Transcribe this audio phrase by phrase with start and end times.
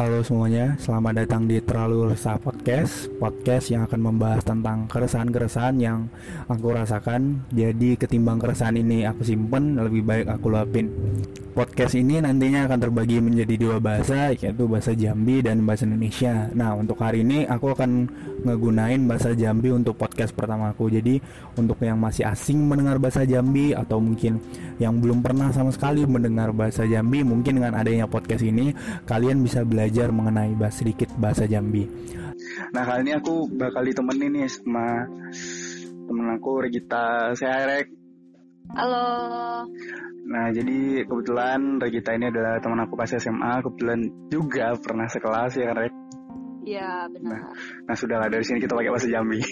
[0.00, 6.08] Halo semuanya, selamat datang di Terlalu Resah Podcast Podcast yang akan membahas tentang keresahan-keresahan yang
[6.48, 7.44] aku rasakan.
[7.52, 10.88] Jadi ketimbang keresahan ini aku simpen, lebih baik aku luapin
[11.50, 16.74] Podcast ini nantinya akan terbagi menjadi dua bahasa Yaitu bahasa Jambi dan bahasa Indonesia Nah
[16.74, 18.06] untuk hari ini aku akan
[18.46, 21.18] ngegunain bahasa Jambi untuk podcast pertama aku Jadi
[21.58, 24.38] untuk yang masih asing mendengar bahasa Jambi Atau mungkin
[24.78, 28.70] yang belum pernah sama sekali mendengar bahasa Jambi Mungkin dengan adanya podcast ini
[29.04, 31.84] kalian bisa belajar mengenai bahasa sedikit bahasa Jambi.
[32.72, 35.04] Nah kali ini aku bakal ditemenin nih sama
[36.08, 37.99] temen aku Regita Seharek.
[38.68, 39.08] Halo.
[40.30, 43.64] Nah jadi kebetulan Regita ini adalah teman aku pas SMA.
[43.64, 45.92] Kebetulan juga pernah sekelas ya kan Rek?
[46.60, 47.40] Iya benar.
[47.40, 47.42] Nah,
[47.88, 49.40] nah sudahlah dari sini kita pakai bahasa Jambi.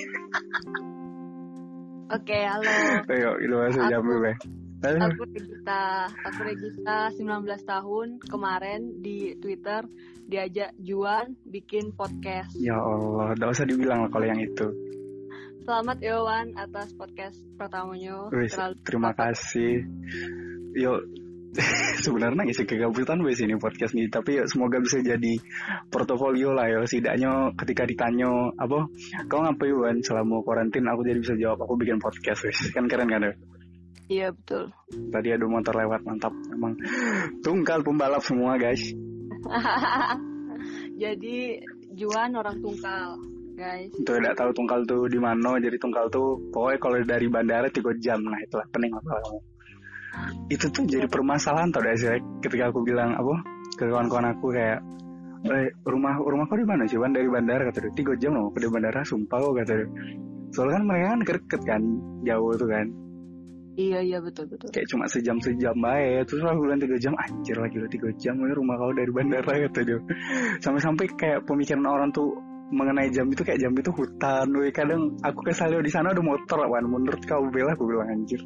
[2.16, 2.68] Oke halo.
[3.08, 4.32] Ayo itu bahasa Aku- Jambi be.
[4.78, 5.10] Aduh.
[5.10, 6.06] Aku Regita.
[6.06, 9.82] Aku Regita 19 tahun kemarin di Twitter
[10.22, 12.54] diajak Juan bikin podcast.
[12.54, 14.70] Ya Allah, gak usah dibilang lah kalau yang itu.
[15.68, 18.32] Selamat ya Wan atas podcast pertamanya.
[18.88, 19.84] Terima kasih.
[20.72, 20.96] Yo,
[22.08, 25.36] sebenarnya isi kegabutan wes ini podcast nih, tapi ya semoga bisa jadi
[25.92, 26.80] portofolio lah ya.
[26.88, 28.88] Setidaknya ketika ditanya apa,
[29.28, 32.72] kau ngapain Wan selama karantin, aku jadi bisa jawab aku bikin podcast wes.
[32.72, 33.32] Kan keren kan ya?
[34.08, 34.72] Iya betul.
[34.88, 36.80] Tadi ada motor lewat mantap, emang
[37.44, 38.88] tunggal pembalap semua guys.
[41.04, 41.60] Jadi
[41.92, 43.20] Juan orang tungkal
[43.58, 43.90] guys.
[43.90, 47.90] Itu tidak tahu tunggal tuh di mana, jadi tunggal tuh pokoknya kalau dari bandara tiga
[47.98, 49.38] jam, nah itulah pening apa kamu.
[50.48, 52.08] Itu tuh jadi permasalahan tau gak sih
[52.42, 53.34] ketika aku bilang apa
[53.78, 54.78] ke kawan-kawan aku kayak
[55.46, 57.92] eh, rumah rumah kau di mana sih dari bandara kata dia.
[57.94, 59.88] Tiga jam loh ke bandara sumpah kok kata dia.
[60.54, 61.82] Soalnya kan mereka kan deket kan
[62.24, 62.86] jauh tuh kan.
[63.78, 64.74] Iya iya betul betul.
[64.74, 67.14] kayak cuma sejam sejam baik terus aku bilang tiga jam?
[67.14, 69.98] Anjir lagi lo tiga jam ini rumah kau dari bandara kata dia.
[70.58, 75.40] Sampai-sampai kayak pemikiran orang tuh mengenai jam itu kayak jam itu hutan weh kadang aku
[75.40, 78.40] ke Salio di sana ada motor wan menurut kau bela aku bilang anjir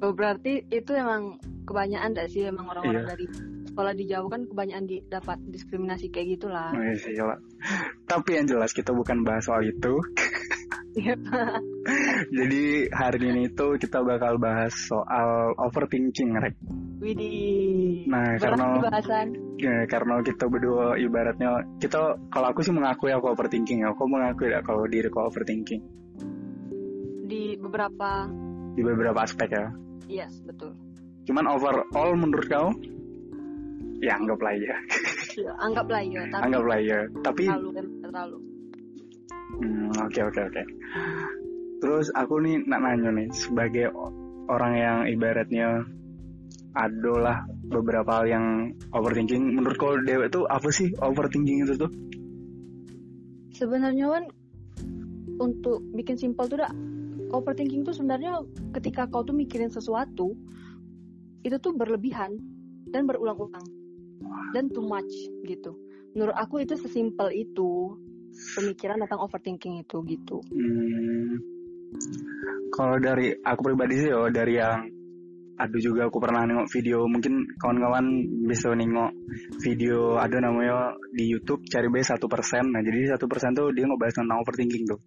[0.00, 1.36] Oh, berarti itu emang
[1.68, 3.10] kebanyakan gak sih emang orang-orang Iya.
[3.12, 3.26] dari
[3.68, 6.72] sekolah di Jawa kan kebanyakan di, dapat diskriminasi kayak gitulah.
[6.72, 7.36] Oh, iya sih, gila.
[8.08, 10.40] tapi yang jelas kita bukan bahas soal itu Iya.
[12.38, 16.58] jadi hari ini tuh kita bakal bahas soal overthinking rek.
[16.98, 18.10] Widih.
[18.10, 19.26] Nah, Berat karena- bahasan.
[19.60, 23.94] Ya, karena kita berdua ibaratnya kita kalau aku sih mengakui aku overthinking ya.
[23.94, 25.82] Aku mengakui ya kalau diri aku overthinking.
[27.30, 28.26] Di beberapa
[28.74, 29.66] di beberapa aspek ya.
[30.10, 30.74] Yes betul.
[31.24, 32.74] Cuman overall menurut kau?
[34.00, 34.74] Ya anggaplah ya
[35.36, 37.70] ya, anggaplah ya tapi anggaplah ya tapi terlalu
[38.02, 38.38] terlalu
[40.00, 40.62] oke oke oke.
[41.80, 43.88] Terus aku nih nak nanya nih sebagai
[44.50, 45.84] orang yang ibaratnya
[46.76, 48.46] adalah beberapa hal yang
[48.94, 51.90] overthinking menurut kau dewe tuh apa sih overthinking itu tuh?
[53.56, 54.24] Sebenarnya kan
[55.40, 56.72] untuk bikin simpel tuh dak
[57.32, 58.42] overthinking tuh sebenarnya
[58.78, 60.34] ketika kau tuh mikirin sesuatu
[61.40, 62.36] itu tuh berlebihan
[62.92, 63.64] dan berulang-ulang.
[64.52, 65.10] Dan too much
[65.46, 65.74] gitu.
[66.12, 67.96] Menurut aku itu sesimpel itu
[68.56, 70.38] pemikiran tentang overthinking itu gitu.
[70.50, 71.38] Hmm,
[72.70, 74.86] kalau dari aku pribadi sih yo dari yang
[75.60, 79.12] aduh juga aku pernah nengok video mungkin kawan-kawan bisa nengok
[79.60, 82.72] video ada namanya di YouTube cari B satu persen.
[82.72, 85.00] Nah jadi satu persen tuh dia ngebahas tentang overthinking tuh.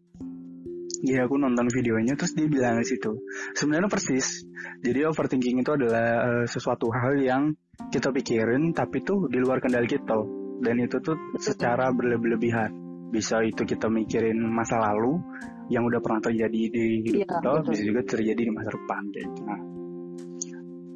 [1.04, 3.12] Jadi aku nonton videonya terus dia bilang di situ
[3.60, 4.48] sebenarnya persis
[4.80, 7.52] jadi overthinking itu adalah eh, sesuatu hal yang
[7.92, 10.16] kita pikirin tapi tuh di luar kendali kita
[10.64, 12.83] dan itu tuh secara berlebihan
[13.14, 15.22] bisa itu kita mikirin masa lalu
[15.70, 17.70] yang udah pernah terjadi di hidup Iya, kita betul.
[17.72, 19.42] bisa juga terjadi di masa depan kayak gitu.
[19.46, 19.60] Nah,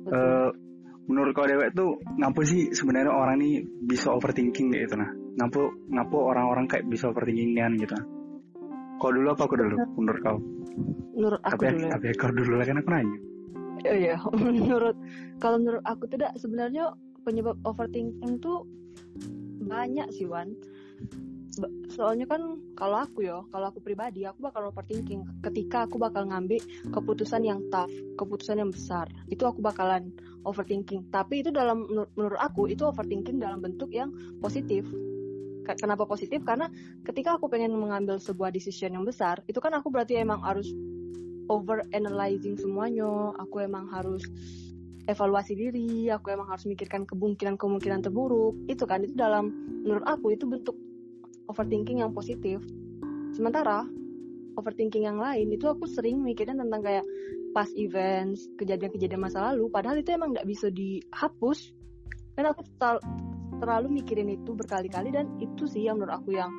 [0.08, 0.18] Betul.
[0.18, 0.50] eh,
[1.08, 5.12] menurut kau dewek tuh ngapa sih sebenarnya orang ini bisa overthinking kayak gitu nah?
[5.38, 5.62] Ngapa
[5.94, 7.94] ngapa orang-orang kayak bisa overthinkingan gitu?
[7.96, 8.06] Nah?
[8.98, 9.76] Kau dulu apa aku dulu?
[9.96, 10.40] Menurut kau?
[11.18, 11.92] menurut aku Tapi dulu ya.
[11.98, 13.18] tapi kau dulu lah kan aku nanya.
[13.78, 14.96] Oh iya, menurut
[15.38, 16.94] kalau menurut aku tidak sebenarnya
[17.26, 18.66] penyebab overthinking tuh
[19.62, 20.54] banyak sih Wan.
[21.92, 26.62] Soalnya kan kalau aku ya, kalau aku pribadi aku bakal overthinking ketika aku bakal ngambil
[26.94, 29.10] keputusan yang tough, keputusan yang besar.
[29.28, 30.14] Itu aku bakalan
[30.46, 31.10] overthinking.
[31.10, 34.86] Tapi itu dalam menur- menurut aku itu overthinking dalam bentuk yang positif.
[35.66, 36.46] Ke- Kenapa positif?
[36.46, 36.72] Karena
[37.04, 40.72] ketika aku pengen mengambil sebuah decision yang besar, itu kan aku berarti emang harus
[41.48, 44.24] over analyzing semuanya aku emang harus
[45.08, 49.50] evaluasi diri aku emang harus mikirkan kemungkinan-kemungkinan terburuk itu kan itu dalam
[49.88, 50.76] menurut aku itu bentuk
[51.48, 52.62] overthinking yang positif.
[53.36, 53.88] Sementara
[54.58, 57.06] overthinking yang lain itu aku sering mikirin tentang kayak
[57.54, 61.72] past events kejadian-kejadian masa lalu padahal itu emang nggak bisa dihapus.
[62.38, 63.04] Kan aku tal-
[63.58, 66.52] terlalu mikirin itu berkali-kali dan itu sih yang menurut aku yang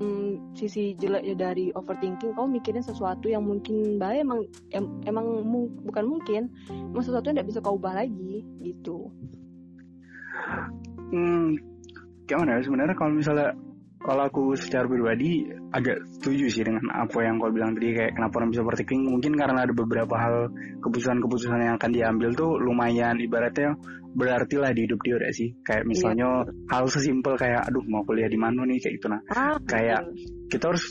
[0.00, 2.36] hmm, sisi jeleknya dari overthinking.
[2.36, 4.40] Kamu mikirin sesuatu yang mungkin baik emang
[4.72, 9.08] em, emang mu- bukan mungkin emang sesuatu yang tidak bisa kau ubah lagi gitu.
[11.10, 11.58] Hmm,
[12.30, 13.48] gimana ya sebenarnya kalau misalnya
[14.00, 15.44] kalau aku secara pribadi
[15.76, 19.02] agak setuju sih dengan apa yang kau bilang tadi kayak kenapa orang bisa overthinking.
[19.12, 20.48] Mungkin karena ada beberapa hal
[20.80, 23.76] keputusan-keputusan yang akan diambil tuh lumayan ibaratnya
[24.16, 25.52] berarti lah di hidup dia udah sih.
[25.60, 28.80] Kayak misalnya hal sesimpel kayak aduh mau kuliah di mana nih?
[28.80, 29.20] Kayak gitu nah.
[29.36, 30.48] Ah, Kayak- betul.
[30.48, 30.84] kita harus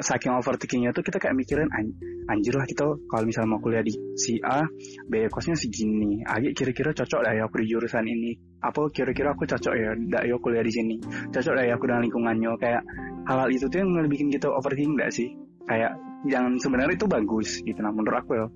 [0.00, 1.92] saking overthinkingnya tuh kita kayak mikirin "An-
[2.32, 4.64] anjir lah kita kalau misalnya mau kuliah di si A
[5.06, 8.32] biaya kosnya segini agak kira-kira cocok lah ya aku di jurusan ini
[8.66, 10.96] apa kira-kira aku cocok ya ndak ya kuliah di sini.
[11.30, 12.50] Cocok lah ya aku dengan lingkungannya.
[12.58, 12.82] Kayak
[13.26, 15.28] hal-hal itu tuh yang bikin kita overthinking nggak sih?
[15.66, 18.46] Kayak yang sebenarnya itu bagus gitu nah menurut aku ya.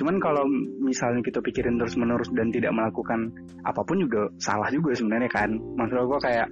[0.00, 0.48] Cuman kalau
[0.80, 3.28] misalnya kita pikirin terus menerus dan tidak melakukan
[3.66, 5.52] apa pun juga salah juga sebenarnya kan.
[5.52, 6.48] Maksud aku kayak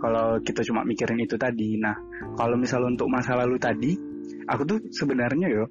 [0.00, 1.94] kalau kita cuma mikirin itu tadi nah
[2.34, 3.92] kalau misal untuk masa lalu tadi
[4.48, 5.64] aku tuh sebenarnya yo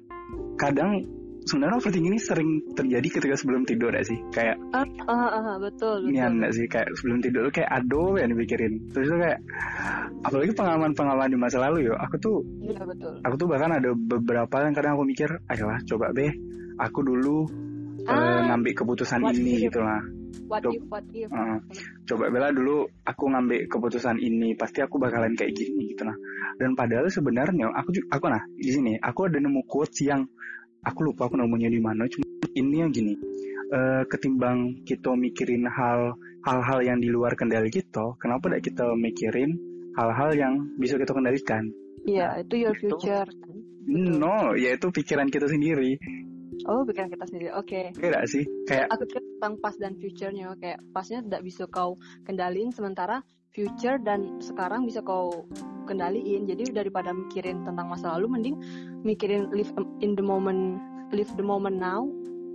[0.56, 1.02] kadang
[1.44, 4.18] sebenarnya overthinking ini sering terjadi ketika sebelum tidur ya sih?
[4.30, 6.12] Kayak ah, ah, ah, betul betul.
[6.12, 6.66] Nian gak sih?
[6.66, 8.72] Kayak sebelum tidur tuh kayak aduh yang dipikirin.
[8.90, 9.38] Terus tuh kayak
[10.22, 11.94] apalagi pengalaman-pengalaman di masa lalu yo.
[11.96, 13.14] Aku tuh iya betul.
[13.22, 16.32] aku tuh bahkan ada beberapa yang kadang aku mikir ayolah coba deh.
[16.80, 17.44] Aku dulu
[18.00, 20.00] eh, Ah, ngambil keputusan what ini gitu lah.
[20.46, 21.28] What Coba- if what if?
[21.30, 21.58] Heeh.
[22.06, 26.14] coba bela dulu aku ngambil keputusan ini pasti aku bakalan kayak gini gitu nah
[26.58, 30.26] dan padahal sebenarnya aku aku nah di sini aku ada nemu quotes yang
[30.84, 32.24] aku lupa aku nemunya di mana cuma
[32.56, 33.14] ini yang gini
[33.70, 39.70] eh, ketimbang kita mikirin hal hal-hal yang di luar kendali kita kenapa tidak kita mikirin
[39.98, 41.66] hal-hal yang bisa kita kendalikan?
[42.06, 42.96] Iya itu your Itu.
[42.96, 43.28] future.
[43.28, 44.22] Kan Betul.
[44.22, 45.98] no yaitu pikiran kita sendiri.
[46.68, 47.96] Oh pikiran kita sendiri oke.
[47.96, 48.44] Tidak sih?
[48.68, 51.96] Kayak aku kira tentang past dan future-nya kayak pasnya tidak bisa kau
[52.28, 55.44] kendaliin sementara future dan sekarang bisa kau
[55.90, 58.56] kendaliin jadi daripada mikirin tentang masa lalu mending
[59.02, 60.78] mikirin live in the moment
[61.10, 62.06] live the moment now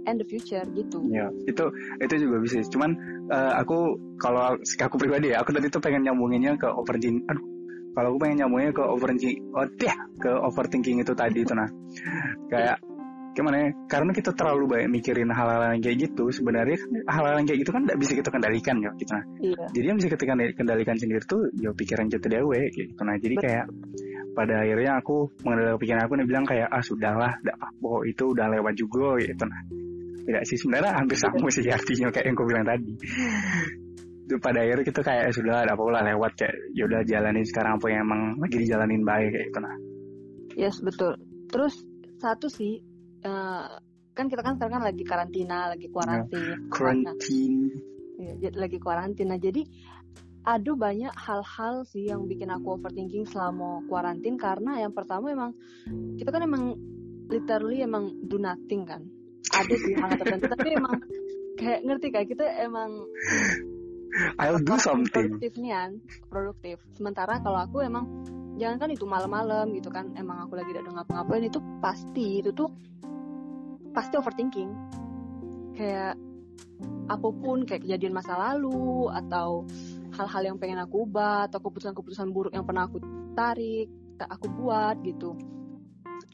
[0.08, 1.66] and the future gitu Ya, itu
[2.00, 2.62] itu juga bisa.
[2.70, 2.94] Cuman
[3.34, 7.26] eh, aku kalau aku pribadi ya, aku tadi tuh pengen nyambunginnya ke overthinking.
[7.26, 7.46] Aduh,
[7.98, 11.70] kalau aku pengen nyambungnya ke overthinking, oh dia ke overthinking itu tadi itu nah.
[12.54, 12.78] Kayak
[13.36, 13.70] gimana ya?
[13.92, 16.80] Karena kita terlalu banyak mikirin hal-hal yang kayak gitu, sebenarnya
[17.12, 19.24] hal-hal yang kayak gitu kan tidak bisa kita kendalikan ya, gitu nah.
[19.44, 22.96] iya Jadi yang bisa kita kendali- kendalikan sendiri tuh ya pikiran kita dewe gitu.
[23.04, 23.46] Nah, jadi Betul.
[23.46, 23.66] kayak
[24.36, 28.46] pada akhirnya aku mengendalikan pikiran aku nih bilang kayak ah sudahlah, tidak apa itu udah
[28.56, 29.62] lewat juga gitu nah.
[30.26, 32.92] Tidak sih sebenarnya hampir sama sih artinya kayak yang aku bilang tadi.
[34.26, 37.78] Itu pada akhirnya kita kayak "Eh, sudah ada apa lah lewat kayak yaudah jalanin sekarang
[37.78, 39.76] apa yang emang lagi dijalanin baik kayak gitu nah.
[40.58, 41.14] yes betul
[41.46, 41.86] terus
[42.18, 42.82] satu sih
[43.26, 43.66] eh,
[44.16, 47.60] kan kita kan sekarang kan lagi karantina lagi kuarantin Quarantine.
[48.16, 49.36] Iya, jadi lagi karantina.
[49.36, 49.68] Jadi
[50.46, 55.52] ada banyak hal-hal sih yang bikin aku overthinking selama kuarantin karena yang pertama emang
[56.16, 56.78] kita kan emang
[57.28, 59.04] literally emang do nothing kan.
[59.52, 60.96] Ada sih hal tertentu tapi emang
[61.60, 63.04] kayak ngerti kayak kita emang
[64.40, 65.36] I'll do something.
[65.36, 66.00] produktif nian,
[66.32, 66.80] produktif.
[66.96, 68.08] Sementara kalau aku emang
[68.56, 72.56] jangan kan itu malam-malam gitu kan emang aku lagi tidak ada ngapa-ngapain itu pasti itu
[72.56, 72.72] tuh
[73.96, 74.70] pasti overthinking
[75.76, 76.20] kayak
[77.08, 79.64] apa pun kayak kejadian masa lalu atau
[80.16, 83.00] hal-hal yang pengen aku ubah atau keputusan-keputusan buruk yang pernah aku
[83.36, 85.36] tarik tak aku buat gitu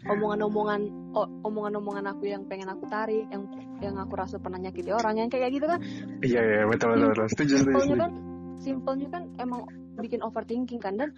[0.05, 0.81] omongan-omongan
[1.45, 3.45] omongan-omongan aku yang pengen aku tarik yang
[3.81, 5.79] yang aku rasa pernah nyakiti orang yang kayak gitu kan
[6.21, 7.27] Iya iya betul betul betul.
[7.33, 7.73] Setuju setuju.
[7.73, 8.11] simpelnya kan
[8.61, 9.61] simpelnya kan emang
[9.97, 11.09] bikin overthinking kan dan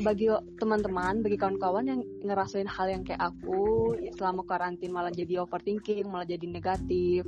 [0.00, 0.26] bagi
[0.56, 6.24] teman-teman bagi kawan-kawan yang ngerasain hal yang kayak aku selama karantin malah jadi overthinking malah
[6.24, 7.24] jadi negatif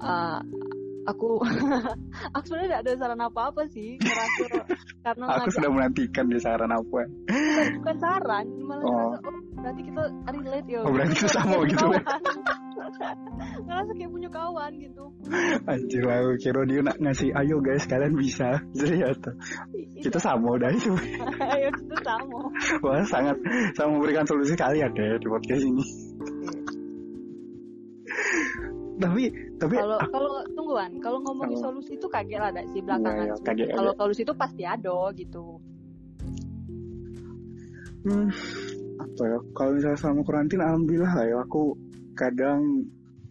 [0.00, 0.40] uh,
[1.06, 1.38] aku
[2.34, 4.44] aku sebenarnya tidak ada saran apa-apa sih ngerasa
[5.06, 7.06] karena Aku sudah menantikan di saran apa.
[7.06, 8.90] bukan, bukan saran malah Oh.
[8.90, 12.00] ngerasa oh berarti kita relate ya Oh, berarti kita sama gitu ya.
[13.66, 15.04] Ngerasa kayak punya kawan gitu
[15.66, 18.62] Anjir lah, kira dia nak ngasih ayo guys kalian bisa.
[18.76, 19.30] Ternyata
[20.00, 20.92] kita sama udah itu.
[21.40, 22.38] ayo kita sama
[22.84, 23.36] Wah sangat
[23.74, 25.84] sangat memberikan solusi kalian deh di podcast ini.
[28.96, 29.28] tapi
[29.60, 31.68] tapi kalau kalau tungguan kalau ngomongin Apa?
[31.68, 35.60] solusi itu kaget lah ada sih belakangan Iya, iya, kalau solusi itu pasti ada gitu
[38.08, 38.28] hmm,
[38.96, 39.38] apa ya?
[39.52, 41.76] Kalau misalnya selama karantina alhamdulillah lah ya aku
[42.16, 42.88] kadang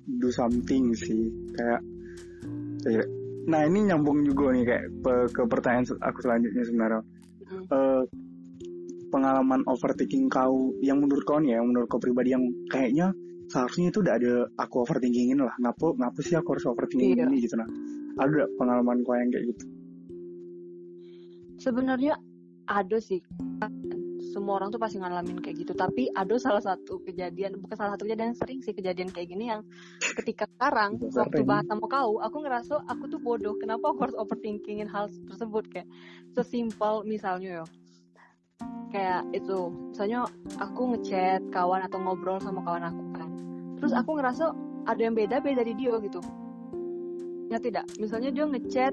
[0.08, 1.82] do something sih kayak
[2.82, 3.12] kayak-
[3.46, 7.02] Nah ini nyambung juga nih kayak pe- ke pertanyaan aku selanjutnya sebenarnya.
[7.46, 7.66] Mm.
[7.70, 8.04] Eh,
[9.14, 13.14] pengalaman overthinking kau yang menurut kau nih ya, yang menurut kau pribadi yang kayaknya
[13.46, 17.30] seharusnya itu udah ada aku overthinkingin lah ngapu ngapu sih aku harus overthinking Iya.
[17.30, 17.70] ini gitu nah
[18.18, 19.66] ada pengalaman kau yang kayak gitu
[21.62, 22.18] sebenarnya
[22.66, 23.22] ada sih
[24.36, 25.72] semua orang tuh pasti ngalamin kayak gitu.
[25.72, 29.64] Tapi ada salah satu kejadian bukan salah satu kejadian sering sih kejadian kayak gini yang
[30.20, 33.56] ketika sekarang waktu bahas sama kau aku ngerasa aku tuh bodoh.
[33.56, 35.64] Kenapa aku harus overthinkingin hal tersebut?
[35.72, 35.88] Kayak
[36.36, 37.66] sesimpel misalnya ya.
[38.92, 40.28] Kayak itu misalnya
[40.60, 43.30] aku ngechat kawan atau ngobrol sama kawan aku kan.
[43.80, 44.52] Terus aku ngerasa
[44.92, 46.20] ada yang beda beda dari dia gitu.
[47.48, 48.92] Ya tidak misalnya dia ngechat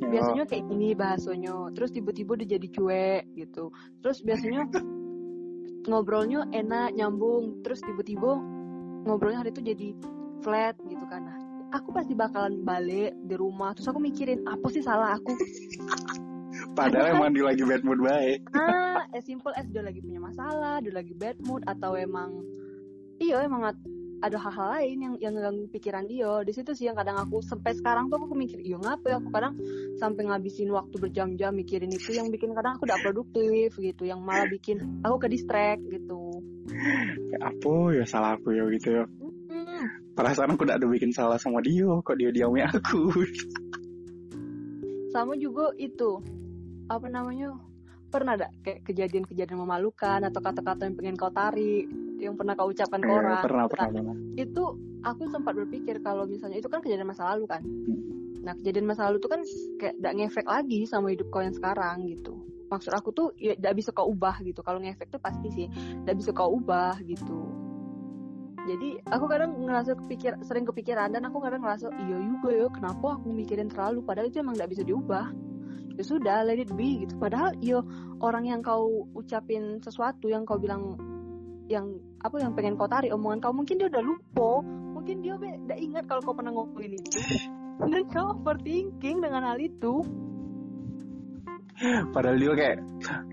[0.00, 3.70] Ya, biasanya kayak gini bahasanya terus tiba-tiba dia jadi cuek gitu.
[4.00, 4.62] Terus biasanya
[5.88, 8.38] ngobrolnya enak nyambung terus tiba-tiba
[9.04, 9.88] ngobrolnya hari itu jadi
[10.40, 11.26] flat gitu kan.
[11.26, 11.36] Nah
[11.72, 15.34] aku pasti bakalan balik di rumah terus aku mikirin apa sih salah aku?
[16.78, 18.40] Padahal emang dia lagi bad mood baik.
[18.56, 22.44] Ah as simple as dia lagi punya masalah dia lagi bad mood atau emang
[23.20, 23.64] iya emang
[24.22, 26.30] ada hal-hal lain yang yang ngeganggu pikiran dia.
[26.46, 29.28] Di situ sih yang kadang aku sampai sekarang tuh aku mikir iya ngapa ya aku
[29.34, 29.54] kadang
[29.98, 34.46] sampai ngabisin waktu berjam-jam mikirin itu yang bikin kadang aku tidak produktif gitu yang malah
[34.46, 36.38] bikin aku ke distract gitu.
[37.34, 39.04] Kayak apa ya salah aku ya gitu ya.
[39.50, 43.10] Hmm, perasaan aku udah ada bikin salah sama dia kok dia diamnya aku?
[45.10, 46.22] Sama juga itu
[46.86, 47.58] apa namanya
[48.12, 51.88] pernah ada kayak kejadian-kejadian memalukan atau kata-kata yang pengen kau tarik
[52.22, 53.42] yang pernah kau ucapkan ke Eh, orang.
[53.42, 53.94] pernah gitu pernah kan.
[53.98, 54.16] pernah.
[54.38, 54.62] itu
[55.02, 57.62] aku sempat berpikir kalau misalnya itu kan kejadian masa lalu kan.
[57.62, 58.00] Hmm.
[58.42, 59.40] nah kejadian masa lalu tuh kan
[59.78, 62.42] kayak gak ngefek lagi sama hidup kau yang sekarang gitu.
[62.66, 64.62] Maksud aku tuh ya gak bisa kau ubah gitu.
[64.62, 65.66] Kalau ngefek tuh pasti sih
[66.02, 67.38] gak bisa kau ubah gitu.
[68.62, 73.18] Jadi aku kadang ngerasa kepikir sering kepikiran dan aku kadang ngerasa iya juga ya kenapa
[73.18, 74.02] aku mikirin terlalu?
[74.02, 75.30] Padahal itu emang gak bisa diubah.
[75.92, 77.14] Ya sudah let it be gitu.
[77.18, 77.82] Padahal yo
[78.18, 80.98] orang yang kau ucapin sesuatu yang kau bilang
[81.70, 81.86] yang
[82.22, 83.54] apa yang pengen kau tarik omongan kau.
[83.54, 84.50] Mungkin dia udah lupa.
[84.98, 87.10] Mungkin dia udah ingat kalau kau pernah ngomongin itu
[87.90, 90.02] dan kau overthinking dengan hal itu.
[92.14, 92.76] Padahal dia kayak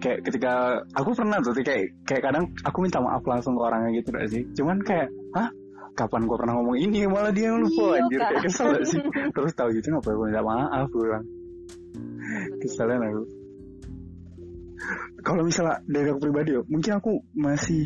[0.02, 4.10] kayak ketika aku pernah tuh kayak kayak kadang aku minta maaf langsung ke orangnya gitu
[4.10, 4.44] gak sih?
[4.58, 5.50] Cuman kayak hah?
[5.94, 7.04] Kapan gua pernah ngomong ini?
[7.06, 8.20] Malah dia yang lupa Iya, anjir.
[8.24, 9.02] Kayak kesel gak sih?
[9.36, 11.26] Terus tahu gitu ngapain gua minta maaf gue bilang.
[12.64, 13.24] Keselnya aku.
[15.20, 17.84] Kalau misalnya dari aku pribadi mungkin aku masih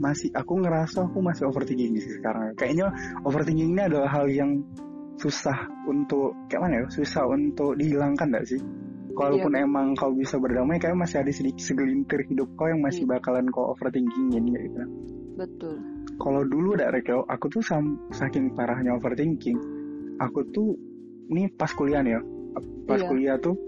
[0.00, 2.88] masih aku ngerasa aku masih overthinking sih sekarang kayaknya
[3.22, 4.64] overthinking ini adalah hal yang
[5.20, 8.60] susah untuk kayak mana ya susah untuk dihilangkan gak sih
[9.10, 13.18] Kalaupun emang kau bisa berdamai, kayak masih ada sedikit segelintir hidup kau yang masih Iya.
[13.18, 14.82] bakalan kau overthinking jadi kayak gitu.
[15.36, 15.74] betul
[16.16, 19.58] Kalau dulu ada Rekel, aku tuh sam- saking parahnya overthinking,
[20.16, 20.72] aku tuh
[21.28, 22.20] ini pas kuliah nih ya,
[22.86, 23.08] pas Iya.
[23.10, 23.58] kuliah tuh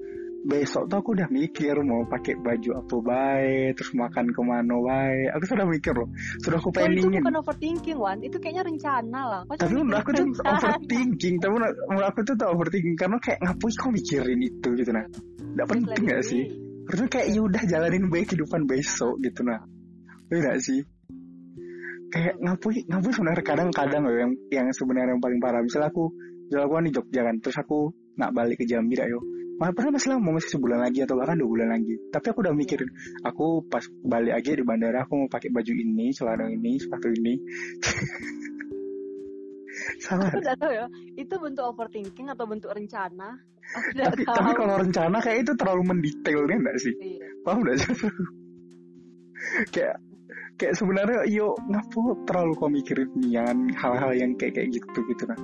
[0.43, 5.29] besok tuh aku udah mikir mau pakai baju apa baik, terus makan ke mana baik.
[5.39, 6.09] Aku sudah mikir loh,
[6.43, 7.23] sudah aku Oh, itu planningin.
[7.23, 12.07] bukan overthinking Wan itu kayaknya rencana lah Kau Tapi menurut aku tuh overthinking, tapi menurut
[12.11, 15.07] aku tuh overthinking karena kayak ngapain kau mikirin itu gitu nah.
[15.53, 16.43] Just penting gak sih?
[16.91, 19.63] Harusnya kayak ya udah jalanin baik kehidupan besok gitu nah.
[20.33, 20.83] Gak sih?
[22.13, 25.63] Kayak ngapain ngapain sebenarnya kadang-kadang loh yang yang sebenarnya yang paling parah.
[25.63, 26.13] Misalnya aku
[26.53, 29.21] kan di Jogja kan, terus aku nggak balik ke Jambi dah yo.
[29.71, 31.95] Padahal masih lama, masih sebulan lagi atau bahkan dua bulan lagi.
[32.11, 32.90] Tapi aku udah mikirin,
[33.23, 37.35] aku pas balik aja di bandara aku mau pakai baju ini, celana ini, sepatu ini.
[40.04, 40.28] Salah.
[40.28, 43.40] aku tidak tahu ya itu bentuk overthinking atau bentuk rencana
[43.73, 46.95] aku Tapi, tahu tapi kalau rencana kayak itu terlalu mendetailnya enggak sih?
[47.00, 47.26] Iya.
[47.42, 47.90] paham gak sih
[49.75, 49.97] kayak
[50.61, 55.38] kayak sebenarnya yo ngapo terlalu kau mikirin nian hal-hal yang kayak kayak gitu gitu nah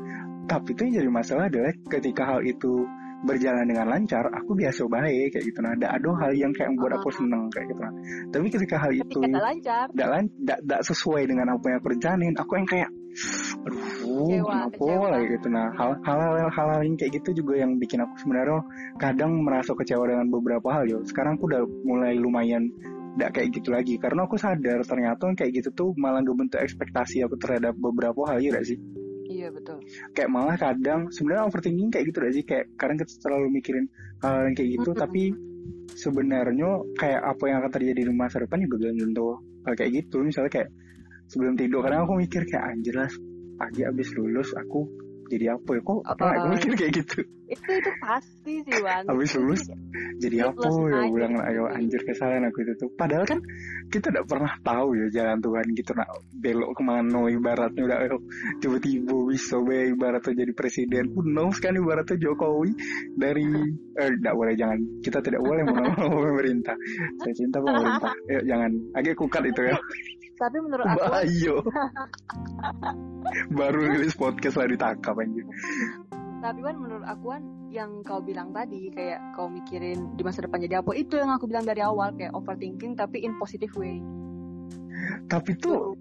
[0.48, 2.84] tapi itu yang jadi masalah adalah ketika hal itu
[3.26, 5.58] berjalan dengan lancar aku biasa baik kayak gitu.
[5.58, 7.16] Nah ada ada hal yang kayak membuat aku Ah.
[7.18, 7.80] seneng kayak gitu.
[7.82, 7.92] Nah
[8.30, 9.86] tapi ketika hal itu tidak lancar.
[9.90, 12.90] tidak sesuai dengan apa yang aku rencanain aku yang kayak
[13.58, 15.06] aduh Kecewa, kenapa kecewa.
[15.10, 15.46] lah gitu.
[15.50, 18.60] Nah hal hal hal hal yang kayak gitu juga yang bikin aku sebenarnya
[19.02, 20.98] kadang merasa kecewa dengan beberapa hal yo.
[21.02, 22.70] Sekarang aku udah mulai lumayan
[23.18, 27.34] tidak kayak gitu lagi karena aku sadar ternyata kayak gitu tuh malah ngebentuk ekspektasi aku
[27.34, 28.78] terhadap beberapa hal ya gak sih
[29.38, 29.78] iya betul.
[30.10, 32.42] Kayak malah kadang sebenarnya overthinking kayak gitu sih?
[32.42, 33.86] Kayak kadang kita terlalu mikirin
[34.18, 35.22] hal yang kayak gitu tapi
[35.94, 40.16] sebenarnya kayak apa yang akan terjadi di masa depan juga belum tentu hal kayak gitu.
[40.26, 40.68] Misalnya kayak
[41.30, 43.10] sebelum tidur kadang aku mikir kayak anjir lah
[43.58, 44.86] pagi abis lulus aku
[45.28, 45.80] jadi apa ya?
[45.84, 47.18] Kok pernah aku mikir kayak gitu?
[47.48, 49.62] Itu itu pasti sih Wan Habis lulus,
[50.20, 51.08] jadi apa ya?
[51.08, 51.48] bilang gitu.
[51.48, 52.88] ayo anjir kesalahan aku itu tuh.
[52.92, 53.40] Padahal kan
[53.88, 58.16] kita tidak pernah tahu ya jalan Tuhan gitu nak belok ke mana ibaratnya udah ayo,
[58.60, 61.04] tiba-tiba bisa be ibaratnya jadi presiden.
[61.16, 62.76] Who knows kan ibaratnya Jokowi
[63.16, 63.48] dari
[63.96, 66.76] eh tidak boleh jangan kita tidak boleh menolong pemerintah.
[67.24, 68.12] Saya cinta pemerintah.
[68.28, 69.76] Ayo, jangan agak kukat itu ya
[70.38, 71.56] tapi menurut aku Bayo.
[73.58, 75.44] Baru rilis podcast lah ditangkap anjir.
[76.38, 80.62] tapi kan menurut aku kan yang kau bilang tadi kayak kau mikirin di masa depan
[80.62, 83.98] jadi apa itu yang aku bilang dari awal kayak overthinking tapi in positive way
[85.26, 85.98] Tapi tuh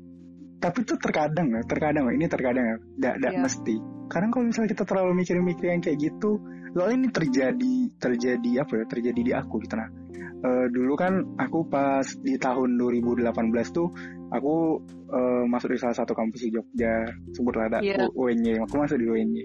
[0.57, 3.41] tapi tuh terkadang ya, terkadang ya, ini terkadang ya, tidak tidak Iya.
[3.45, 3.75] mesti.
[4.09, 6.31] Karena kalau misalnya kita terlalu mikir-mikir yang kayak gitu,
[6.73, 9.89] soalnya ini terjadi terjadi apa ya, terjadi di aku gitu nah.
[10.37, 13.25] Eh, dulu kan aku pas di tahun 2018
[13.73, 13.89] tuh
[14.29, 14.77] aku
[15.09, 17.79] eh, masuk di salah satu kampus di Jogja, sebutlah ada.
[18.13, 19.43] U- UNY, aku masuk di UNY.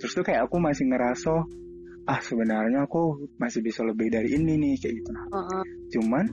[0.00, 1.34] Terus tuh kayak aku masih ngerasa
[2.02, 5.26] ah sebenarnya aku masih bisa lebih dari ini nih kayak gitu nah.
[5.38, 5.62] Heeh.
[5.94, 6.24] Cuman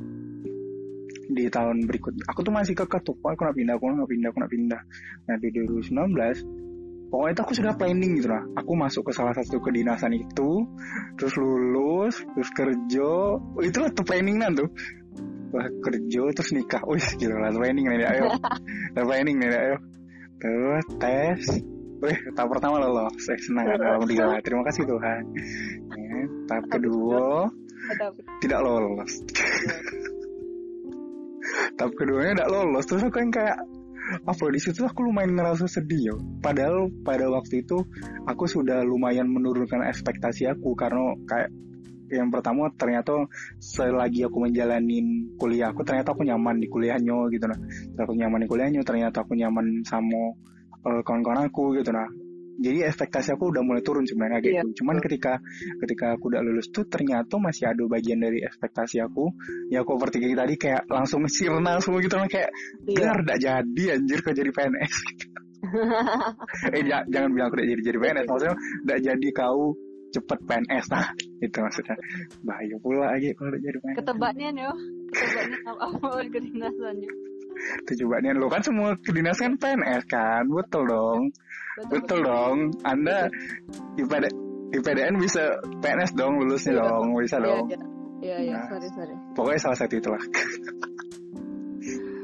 [1.29, 4.29] di tahun berikutnya aku tuh masih kekeh tuh "Wah, aku nak pindah aku nak pindah
[4.33, 4.81] aku nak pindah
[5.29, 6.68] nah di 2019
[7.09, 8.43] pokoknya itu aku sudah planning gitu lah.
[8.61, 10.63] Aku masuk ke salah satu kedinasan itu
[11.17, 13.09] terus lulus terus kerja.
[13.37, 14.69] Oh, itu lah tuh planningan tuh.
[15.49, 16.81] Wah, kerja terus nikah.
[16.85, 18.25] Wih gila lah planning nih ayo.
[18.95, 19.77] Lah, planning nih ayo.
[20.39, 21.41] Terus tes.
[21.99, 24.39] Wih, tahap pertama lolos, saya senang alhamdulillah.
[24.39, 25.21] Terima kasih Tuhan.
[25.91, 27.51] Ya, tahap kedua.
[28.39, 29.19] Tidak lolos.
[31.75, 32.87] tahap keduanya tidak lolos.
[32.87, 33.59] Terus aku yang kayak
[34.25, 36.15] apa di situ aku lumayan ngerasa sedih yo.
[36.41, 37.81] Padahal pada waktu itu
[38.25, 41.49] aku sudah lumayan menurunkan ekspektasi aku karena kayak
[42.09, 43.29] yang pertama ternyata
[43.61, 47.59] selagi aku menjalanin kuliah aku ternyata aku nyaman di kuliahnya gitu nah.
[48.01, 50.33] Aku nyaman di kuliahnya ternyata aku nyaman sama
[50.89, 52.09] eh, kawan-kawan aku gitu nah
[52.59, 54.83] jadi ekspektasi aku udah mulai turun sebenarnya kayak Iya, gitu.
[54.83, 55.39] Cuman ketika
[55.79, 59.31] ketika aku udah lulus tuh ternyata masih ada bagian dari ekspektasi aku.
[59.71, 62.51] Ya aku overthinking tadi kayak langsung sirna semua gitu lah kayak
[62.83, 62.95] Iya.
[62.99, 64.93] biar tidak jadi anjir kau jadi PNS
[66.75, 69.61] eh ja- jangan bilang aku tidak jadi jadi PNS maksudnya tidak jadi kau
[70.09, 71.05] cepet PNS nah
[71.45, 71.95] itu maksudnya.
[72.41, 74.71] Bahaya pula aja kalau udah jadi PNS ketebaknya yo
[75.11, 77.11] ketebaknya awal kedinasannya
[77.85, 80.43] coba nih lo kan semua kedinasan PNS kan?
[80.47, 81.21] Betul dong.
[81.89, 82.57] Betul dong.
[82.83, 83.27] Anda
[83.95, 84.25] IPD,
[84.75, 86.81] IPDN bisa PNS dong lulusnya Iya.
[86.83, 87.05] dong.
[87.15, 87.65] Bisa Iya, dong.
[87.67, 87.79] iya.
[88.19, 88.55] Iya iya.
[88.59, 88.67] Nah.
[88.67, 89.15] sorry sorry.
[89.31, 90.23] pokoknya salah satu itulah.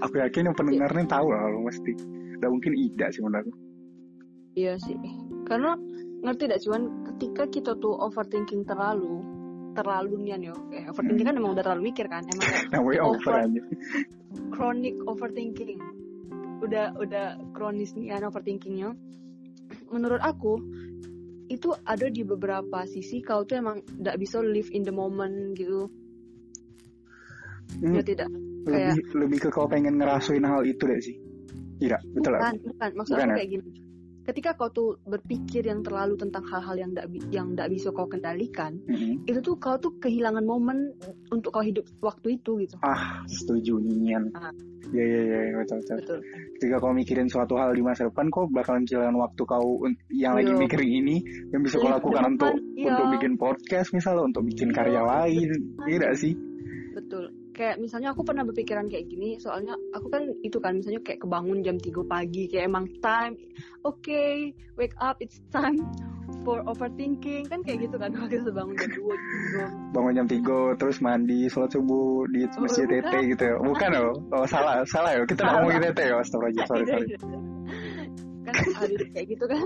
[0.04, 1.92] Aku yakin yang pendengar nih tahu lah lo mesti.
[2.38, 3.52] Gak mungkin Ida sih menurut aku.
[4.56, 4.96] Iya sih.
[5.48, 5.72] Karena
[6.22, 6.82] ngerti tidak cuman
[7.14, 9.24] ketika kita tuh overthinking terlalu
[9.76, 10.56] terlalu nian yo.
[10.72, 12.24] Eh, overthinking kan emang udah terlalu mikir kan.
[12.24, 13.40] Emang kayak namanya over Over.
[14.50, 15.80] chronic overthinking.
[16.64, 18.96] Udah udah kronis nian overthinkingnya.
[19.92, 20.58] Menurut aku
[21.46, 25.92] itu ada di beberapa sisi kau tuh emang tidak bisa live in the moment gitu.
[27.76, 28.30] Hmm, Ya tidak.
[28.66, 31.18] lebih lebih ke kau pengen ngerasain hal itu deh sih
[31.78, 32.90] tidak betul lah Bukan, bukan.
[32.98, 33.38] Maksud Bukan aku ya?
[33.38, 33.65] kayak gini.
[34.26, 38.74] Ketika kau tuh berpikir yang terlalu tentang hal-hal yang tidak yang tidak bisa kau kendalikan,
[38.90, 39.22] Mm-mm.
[39.24, 40.98] itu tuh kau tuh kehilangan momen
[41.30, 42.74] untuk kau hidup waktu itu gitu.
[42.82, 44.50] ah setuju Nian Ah.
[44.90, 46.20] ya ya ya betul betul Betul.
[46.58, 50.54] ketika kau mikirin suatu hal di masa depan kau bakalan kehilangan waktu kau yang lagi
[50.54, 50.62] Iya.
[50.62, 51.16] mikirin ini
[51.50, 52.90] yang bisa kau Live lakukan untuk iya.
[52.94, 55.50] untuk bikin podcast misalnya untuk bikin Iya, karya lain
[55.86, 56.34] tidak sih
[56.96, 57.25] Betul.
[57.56, 61.64] Kayak misalnya aku pernah berpikiran kayak gini, soalnya aku kan itu kan misalnya kayak kebangun
[61.64, 63.40] jam 3 pagi, kayak emang time,
[63.82, 64.24] oke,
[64.76, 65.80] wake up, it's time
[66.44, 70.80] for overthinking, kan kayak gitu kan, kalau kita bangun jam 2, jam bangun jam 3
[70.84, 73.08] terus mandi sholat subuh di Oh, masjid bukan.
[73.08, 73.56] TT gitu ya.
[73.64, 74.12] Bukan loh.
[74.36, 75.24] Oh salah salah ya.
[75.24, 75.54] Kita Salah.
[75.64, 77.08] ngomongin TT ya astagfirullah sorry sorry.
[78.46, 79.64] kan habis kayak gitu kan.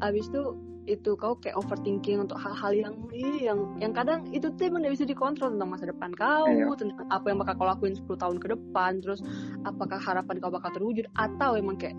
[0.00, 0.42] Habis itu
[0.84, 4.94] itu kau kayak overthinking untuk hal-hal yang ih, yang yang kadang itu tuh emang gak
[5.00, 6.68] bisa dikontrol tentang masa depan kau Iya.
[6.76, 9.20] tentang apa yang bakal kau lakuin 10 tahun ke depan terus
[9.64, 11.96] apakah harapan kau bakal terwujud atau emang kayak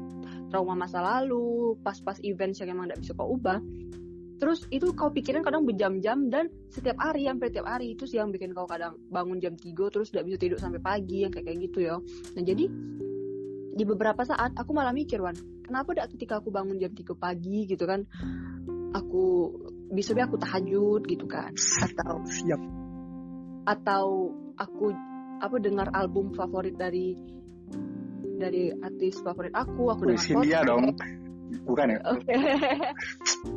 [0.54, 3.58] trauma masa lalu pas-pas events yang emang gak bisa kau ubah
[4.36, 8.36] terus itu kau pikirin kadang berjam-jam dan setiap hari hampir tiap hari itu sih yang
[8.36, 11.60] bikin kau kadang bangun jam 3 terus gak bisa tidur sampai pagi yang kayak kayak
[11.72, 11.96] gitu ya
[12.36, 12.68] nah jadi
[13.76, 17.68] di beberapa saat aku malah mikir Wan kenapa dak ketika aku bangun jam 3 pagi
[17.68, 18.04] gitu kan
[18.96, 19.52] aku
[19.92, 21.52] besoknya aku tahajud gitu kan
[21.84, 22.62] atau siap
[23.68, 24.96] atau aku
[25.44, 27.20] apa dengar album favorit dari
[28.40, 30.68] dari artis favorit aku aku Wih, dengar podcast.
[30.68, 30.84] dong
[31.68, 32.36] bukan ya oke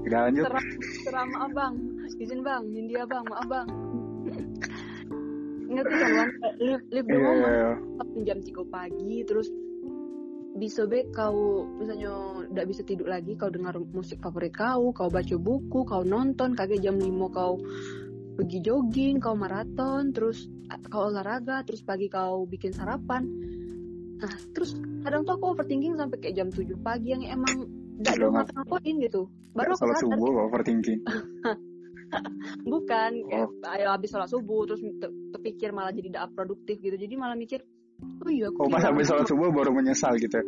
[0.05, 0.67] tidak lanjut seram
[1.07, 1.75] seram maaf bang
[2.19, 3.69] izin bang India bang maaf bang
[5.69, 6.29] ngerti kan
[6.65, 7.73] live, live the Iya, moment iya, iya.
[8.01, 9.49] Sabtu jam 3 pagi terus
[10.59, 15.37] bisa be kau misalnya tidak bisa tidur lagi kau dengar musik favorit kau kau baca
[15.39, 17.57] buku kau nonton kagak jam 5 kau
[18.39, 20.51] pergi jogging kau maraton terus
[20.91, 23.25] kau olahraga terus pagi kau bikin sarapan.
[24.19, 24.75] Nah terus
[25.07, 27.67] kadang tuh aku overthinking sampai kayak jam 7 pagi yang emang
[27.99, 29.23] tidak ada Belum ngapa ngapain gitu.
[29.55, 30.03] Baru aku salah sadar.
[30.19, 31.01] subuh kok overthinking.
[32.73, 33.73] Bukan kayak Oh.
[33.75, 36.97] ayo habis sholat subuh terus te- terpikir malah jadi tidak produktif gitu.
[36.97, 37.61] Jadi malah mikir
[38.03, 40.39] oh iya aku Oh pas habis sholat subuh baru menyesal gitu.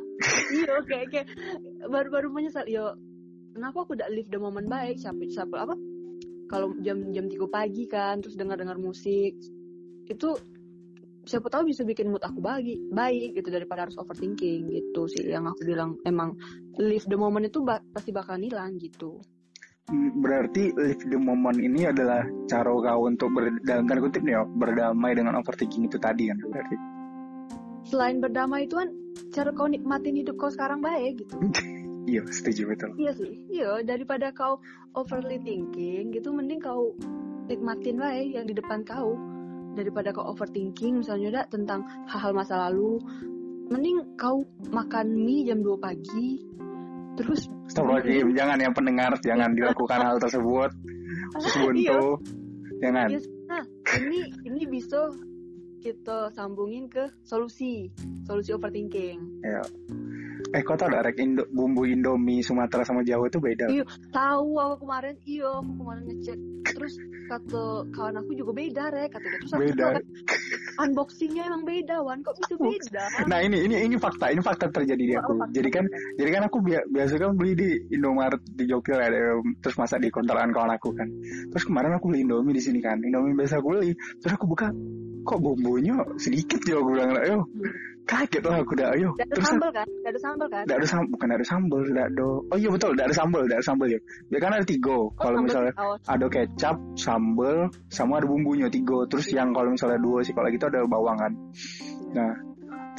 [0.56, 1.26] iya kayak kayak
[1.88, 2.64] baru-baru menyesal.
[2.68, 2.94] Yo
[3.54, 5.00] kenapa aku udah live the moment baik?
[5.00, 5.74] Siapa siapa apa?
[6.48, 9.34] Kalau jam jam 3 pagi kan terus dengar dengar musik.
[10.04, 10.36] Itu
[11.24, 15.24] siapa tahu bisa bikin mood aku bagi baik gitu daripada harus overthinking gitu sih.
[15.24, 16.36] Yang aku bilang emang
[16.76, 19.18] live the moment itu ba- pasti bakal hilang gitu.
[19.84, 24.36] Hmm, Berarti live the moment ini adalah cara kau untuk ber, dalam tanda kutip nih
[24.36, 26.93] ya, berdamai dengan overthinking itu tadi kan berarti.
[27.88, 28.88] Selain berdamai itu kan
[29.30, 31.36] cara kau nikmatin hidup kau sekarang baik gitu
[32.04, 32.90] Iya setuju betul.
[33.00, 34.60] Iya sih, iya daripada kau
[34.92, 36.92] overly thinking gitu, mending kau
[37.48, 39.16] nikmatin baik yang di depan kau
[39.72, 43.00] daripada kau overthinking misalnya udah tentang hal-hal masa lalu,
[43.72, 46.44] mending kau makan mie jam 2 pagi,
[47.16, 50.70] terus Astagfirullahaladzim, jangan yang pendengar jangan dilakukan hal tersebut.
[51.32, 51.64] Khusus Iya.
[51.64, 52.04] buntu,
[52.84, 53.08] jangan.
[53.08, 53.64] Iya, nah
[53.96, 55.08] ini ini bisa
[55.84, 57.92] kita sambungin ke solusi,
[58.24, 59.44] solusi overthinking.
[59.44, 59.60] Ya.
[60.56, 63.68] Eh kau tau gak rek Indo, bumbu Indomie Sumatera sama Jawa itu beda.
[63.68, 63.84] Iya.
[64.08, 66.38] Tahu aku kemarin, iya aku kemarin ngecek,
[66.72, 66.94] terus
[67.26, 69.86] kata kawan aku juga beda rek, kata dia terus Beda.
[69.98, 70.04] kan,
[70.86, 73.04] unboxingnya emang beda wan, kok bisa beda?
[73.26, 75.32] Nah ini ini ini fakta, ini fakta terjadi di aku.
[75.42, 75.48] Oh.
[75.50, 75.84] Jadi kan
[76.20, 79.10] jadi kan aku bia- biasa kan beli di Indomaret di Jogja ya,
[79.58, 81.08] terus masak di kontrakan kawan aku kan.
[81.50, 83.90] Terus kemarin aku beli Indomie di sini kan, Indomie biasa aku beli.
[84.22, 84.70] Terus aku buka,
[85.24, 87.38] kok bumbunya sedikit ya aku bilang, ayo
[88.04, 89.16] kaget lah aku dah, ayo.
[89.16, 89.86] Gak ada Terus sambal kan?
[89.88, 90.62] Gak ada sambal kan?
[90.68, 92.28] Tidak ada sambal, bukan ada sambal, tidak ada.
[92.52, 94.00] Oh iya betul, tidak ada sambal, tidak ada sambal ya.
[94.28, 94.92] Ya kan ada tiga.
[94.92, 96.00] Oh, Kalau misalnya saus.
[96.04, 97.56] ada kecap, sambal,
[97.88, 99.08] sama ada bumbunya tiga.
[99.08, 99.40] Terus Iya.
[99.40, 101.32] yang kalau misalnya dua sih, kalau gitu ada bawang kan.
[102.12, 102.32] Nah,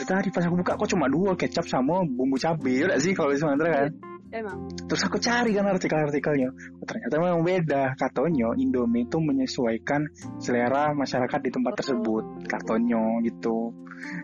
[0.02, 3.38] tadi pas aku buka kok cuma dua kecap sama bumbu cabai ya sih kalau di
[3.38, 3.90] Sumatera kan.
[4.36, 4.68] Emang.
[4.92, 6.52] Terus aku cari kan artikel-artikelnya.
[6.52, 7.96] Oh, ternyata memang beda.
[7.96, 10.12] Katanya Indomie itu menyesuaikan
[10.44, 11.78] selera masyarakat di tempat Oh.
[11.80, 12.24] tersebut.
[12.44, 13.72] Katanya gitu.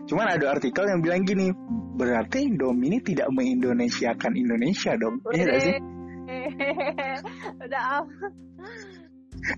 [0.04, 1.48] Cuman ada artikel yang bilang gini,
[1.96, 5.24] berarti Indomie ini tidak mengindonesiakan Indonesia dong.
[5.32, 5.76] Iya nggak sih?
[7.56, 8.04] Udah ah.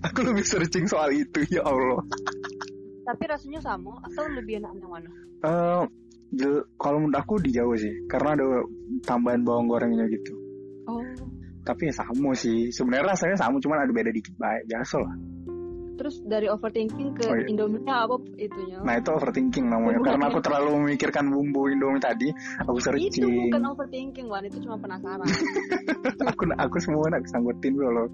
[0.07, 1.99] Aku lebih searching soal itu ya Allah.
[3.05, 5.09] Tapi rasanya sama atau lebih enak yang mana?
[6.35, 8.45] Jel- kalau menurut aku di Jawa sih, karena ada
[9.05, 10.33] tambahan bawang gorengnya gitu.
[10.85, 11.01] Oh.
[11.65, 12.69] Tapi ya sama sih.
[12.69, 14.69] Sebenarnya rasanya sama, cuman ada beda dikit baik.
[14.69, 15.15] Biasa lah.
[15.95, 17.47] Terus dari overthinking ke Oh, iya.
[17.47, 18.83] Indomie apa itunya?
[18.83, 20.03] Nah itu overthinking namanya.
[20.03, 22.27] Bumbu Karena aku terlalu memikirkan bumbu Indomie tadi,
[22.67, 23.47] aku itu searching.
[23.47, 24.43] bukan overthinking, Wan.
[24.43, 25.23] Itu cuma penasaran.
[26.29, 28.11] aku aku semua nak sanggutin loh.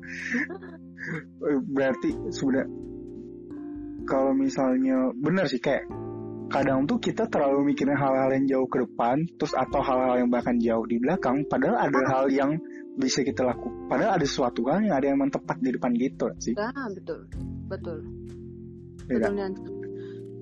[1.75, 2.69] Berarti sebenarnya
[4.05, 5.85] kalau misalnya benar sih kayak
[6.51, 10.59] kadang tuh kita terlalu mikirin hal-hal yang jauh ke depan, terus atau hal-hal yang bahkan
[10.59, 12.59] jauh di belakang, padahal ada hal yang
[12.99, 13.87] bisa kita lakukan.
[13.87, 16.53] Padahal ada suatu hal yang ada yang memang tepat di depan gitu sih.
[16.59, 17.19] Nah, betul.
[17.71, 17.97] Betul.
[19.07, 19.53] Ya Betul, Nian.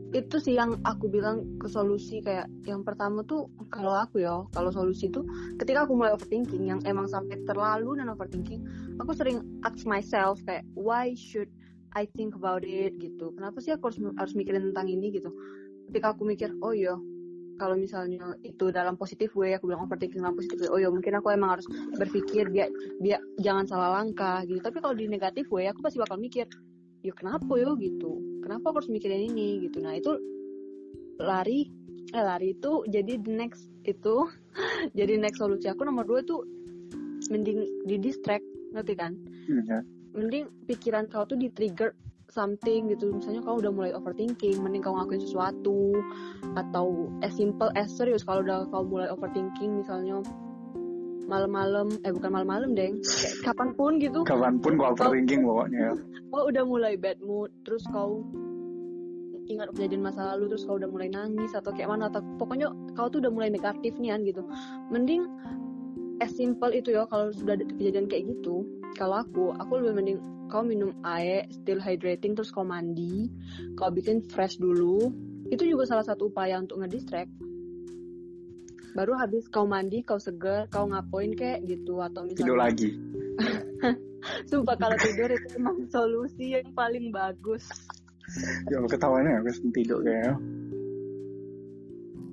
[0.09, 4.73] Itu sih yang aku bilang ke solusi kayak yang pertama tuh kalau aku ya, kalau
[4.73, 5.21] solusi tuh
[5.61, 8.65] ketika aku mulai overthinking yang emang sampai terlalu dan overthinking,
[8.97, 11.53] aku sering ask myself kayak why should
[11.93, 13.33] I think about it gitu.
[13.37, 15.29] Kenapa sih aku harus harus mikirin tentang ini gitu.
[15.89, 16.93] Ketika aku mikir, oh iya,
[17.60, 21.17] kalau misalnya itu dalam positif way, aku bilang overthinking dalam positif way, oh iya mungkin
[21.19, 22.71] aku emang harus berpikir biar
[23.04, 24.63] biar jangan salah langkah gitu.
[24.63, 26.47] Tapi kalau di negatif way, aku pasti bakal mikir,
[27.04, 27.75] ya kenapa yo?
[27.75, 28.21] gitu.
[28.45, 29.67] Kenapa aku harus mikirin ini?
[29.67, 29.84] gitu.
[29.84, 30.15] Nah itu
[31.19, 31.67] lari
[32.10, 34.25] eh lari itu jadi the next itu
[34.97, 35.84] jadi next solusi aku.
[35.84, 36.39] Nomor dua itu
[37.28, 39.13] mending di distract ngerti kan?
[39.49, 39.82] Iya.
[40.10, 41.93] mending pikiran kau tuh di trigger
[42.31, 43.13] something gitu.
[43.13, 45.93] Misalnya kau udah mulai overthinking mending kau ngelakuin sesuatu.
[46.55, 50.21] Atau as simple as serius kalau udah kau mulai overthinking misalnya
[51.29, 53.01] malam-malam eh bukan malam-malam deng.
[53.01, 54.19] Kayak kapan pun gitu.
[54.25, 55.93] Kapan pun gua overthinking pokoknya.
[56.29, 58.21] kau udah mulai bad mood terus kau
[59.49, 63.09] ingat kejadian masa lalu terus kau udah mulai nangis atau kayak mana atau pokoknya kau
[63.09, 64.41] tuh udah mulai negatif nih kan gitu.
[64.93, 65.25] Mending
[66.21, 68.67] as simple itu ya kalau sudah ada kejadian kayak gitu
[68.99, 73.29] kalau aku aku lebih mending kau minum air still hydrating terus kau mandi
[73.77, 75.13] kau bikin fresh dulu
[75.49, 77.29] itu juga salah satu upaya untuk ngedistract
[78.97, 82.89] baru habis kau mandi kau seger kau ngapain kayak gitu atau misalnya Tidur lagi.
[84.51, 87.63] Sumpah kalau tidur itu emang solusi yang paling bagus.
[88.67, 90.35] Ya ketawanya aku tidur kayaknya.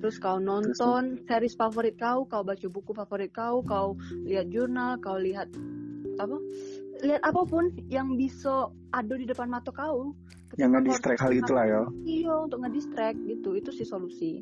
[0.02, 3.96] Terus kau nonton series favorit kau, kau baca buku favorit kau, kau
[4.28, 5.48] lihat jurnal, kau lihat
[6.18, 6.36] apa?
[7.04, 10.16] Lihat apa pun yang bisa ada di depan mata kau.
[10.56, 11.82] Yang nge-distract hal harus- itulah ya.
[12.06, 13.48] Iya, untuk ngedistract gitu.
[13.56, 14.40] Itu sih solusi.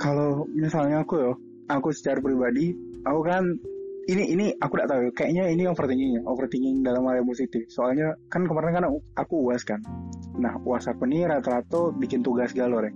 [0.00, 1.32] Kalau misalnya aku ya,
[1.70, 2.74] aku secara pribadi,
[3.06, 3.44] aku kan
[4.10, 5.00] ini ini aku tidak tahu.
[5.14, 7.62] Kayaknya ini overthinking ya, overthinking dalam hal yang positif.
[7.70, 9.78] Soalnya kan kemarin kan aku, aku uas kan.
[10.32, 12.88] nah WhatsApp ini rata-rata bikin tugas galore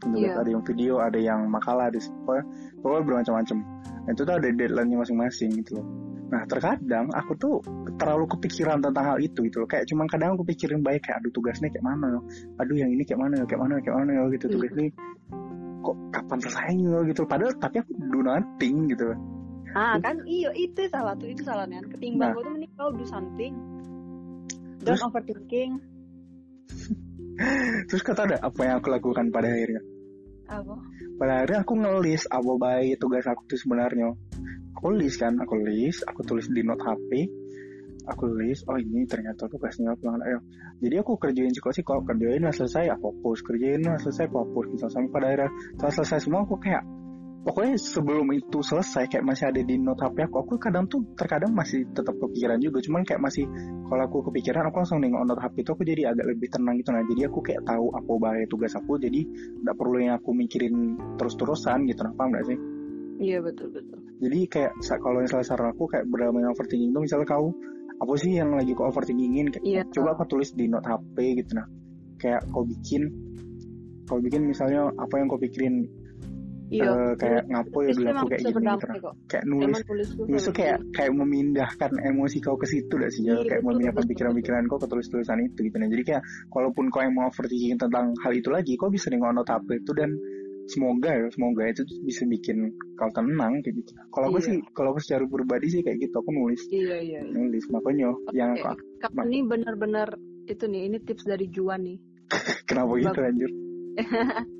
[0.00, 0.40] tugas, Iya.
[0.40, 2.44] ada yang video ada yang makalah ada pokoknya,
[2.80, 3.56] pokoknya bermacam-macam
[4.12, 5.86] itu tuh ada deadline-nya masing-masing gitu loh.
[6.30, 7.54] Nah terkadang aku tuh
[7.98, 9.68] terlalu kepikiran tentang hal itu gitu loh.
[9.70, 12.20] Kayak cuman kadang aku pikirin baik kayak aduh tugasnya kayak mana ya?
[12.62, 13.44] Aduh yang ini kayak mana ya?
[13.50, 13.80] Kayak mana ya?
[13.82, 14.54] Kayak mana gitu Hmm.
[14.58, 14.86] tugas ini
[15.80, 19.16] kok kapan selesainya gitu padahal tapi aku do nothing gitu
[19.72, 22.36] ah kan iyo itu salah tuh itu salahnya ketimbang Nah.
[22.36, 23.54] tuh mending kau do something
[24.84, 25.80] Terus- don't overthinking.
[27.88, 29.80] Terus kata ada apa yang aku lakukan pada akhirnya?
[30.52, 30.74] Apa
[31.20, 34.16] pada akhirnya aku ngelis apa baik tugas aku tuh sebenarnya.
[34.80, 37.28] Aku list kan aku list aku tulis di note HP
[38.08, 40.38] aku list oh ini ternyata tugasnya aku bilang, ayo
[40.80, 44.88] jadi aku kerjain sih kalau kerjain lah selesai aku hapus kerjain lah selesai hapus gitu.
[44.88, 46.80] Sampai pada akhirnya setelah selesai semua aku kayak
[47.40, 51.56] pokoknya sebelum itu selesai kayak masih ada di note HP aku aku kadang tuh terkadang
[51.56, 52.84] masih tetap kepikiran juga.
[52.84, 53.48] Cuman kayak masih
[53.88, 56.90] kalau aku kepikiran aku langsung nengok note HP itu aku jadi agak lebih tenang gitu.
[56.92, 59.20] Nah jadi aku kayak tahu apa bahaya tugas aku jadi
[59.64, 60.74] nggak perlu yang aku mikirin
[61.16, 62.00] terus-terusan gitu.
[62.04, 62.58] Nah paham nggak sih?
[63.20, 63.98] Iya betul betul.
[64.20, 67.52] Jadi kayak kalau misalnya saran aku kayak berdamai overthinking tuh misalnya kau
[68.00, 69.52] apa sih yang lagi kau overthinkingin?
[69.52, 69.82] Kayak Iya.
[69.92, 71.56] coba kau tulis di note HP gitu.
[71.56, 71.66] Nah
[72.20, 73.08] kayak kau bikin
[74.04, 75.99] kau bikin misalnya apa yang kau pikirin
[76.70, 76.86] iya.
[76.86, 78.58] Eh, kayak ngapo ya dulu aku kayak gitu
[79.02, 79.14] kok.
[79.26, 79.76] Kayak nulis.
[80.16, 80.92] Nulis tuh kayak gitu.
[80.94, 84.86] kayak memindahkan emosi kau ke situ dah sih ya Iya, kayak memindahkan pikiran-pikiran kau ke
[84.86, 85.76] tulis-tulisan itu gitu.
[85.76, 89.34] Nah jadi kayak kalaupun kau yang mau overthinking tentang hal itu lagi kau bisa nengok
[89.34, 90.10] note HP itu dan
[90.70, 93.90] semoga ya semoga itu bisa bikin kau tenang kayak gitu.
[94.08, 94.46] Kalau aku Iya.
[94.46, 96.62] sih kalau aku secara pribadi sih kayak gitu aku nulis.
[96.70, 97.20] Iya iya iya.
[97.26, 97.66] nulis.
[97.68, 100.14] Makanya yang Oke, aku- ini benar-benar
[100.46, 101.98] itu nih ini tips dari Juan nih.
[102.70, 103.50] Kenapa gitu anjir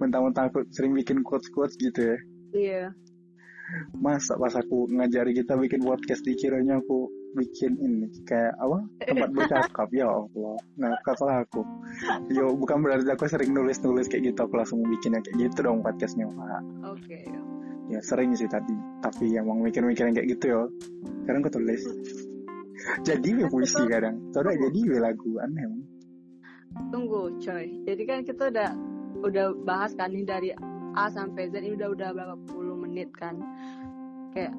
[0.00, 2.18] mentang-mentang aku sering bikin quotes-quotes gitu ya.
[2.56, 2.84] Iya.
[3.94, 7.06] Masa pas aku ngajari kita bikin podcast dikiranya aku
[7.38, 8.78] bikin ini kayak apa?
[9.06, 9.88] Tempat bercakap.
[10.00, 11.62] Ya Allah ngakak lah aku.
[12.34, 16.26] Yo bukan berarti aku sering nulis-nulis kayak gitu aku langsung bikinnya kayak gitu dong podcastnya
[16.26, 16.62] Pak.
[16.96, 17.20] oke.
[17.92, 18.74] Ya sering sih tadi.
[19.04, 20.60] Tapi emang mikir-mikir yang kayak gitu ya
[21.22, 21.82] sekarang aku tulis.
[23.06, 24.18] Jadi we puisi kadang.
[24.34, 25.90] Soalnya jadi lagu aneh
[26.90, 27.66] tunggu coy.
[27.86, 28.70] Jadi kan kita udah
[29.20, 30.50] udah bahas kan ini dari
[30.96, 33.38] A sampai Z ini udah udah berapa puluh menit kan.
[34.34, 34.54] Kayak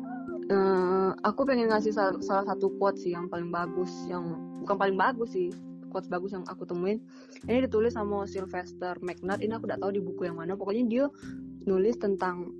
[0.51, 4.97] eh, aku pengen ngasih salah, salah satu quote sih yang paling bagus yang bukan paling
[4.99, 5.49] bagus sih
[5.91, 7.03] quotes bagus yang aku temuin.
[7.47, 11.05] Ini ditulis sama Sylvester McNutt ini aku udah tahu di buku yang mana pokoknya dia
[11.67, 12.55] nulis tentang